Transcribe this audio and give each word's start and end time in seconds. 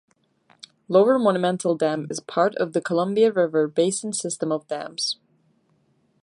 Lower 0.87 1.19
Monumental 1.19 1.75
Dam 1.77 2.07
is 2.09 2.19
part 2.21 2.55
of 2.55 2.73
the 2.73 2.81
Columbia 2.81 3.31
River 3.31 3.67
Basin 3.67 4.13
system 4.13 4.51
of 4.51 4.65
dams. 4.65 5.19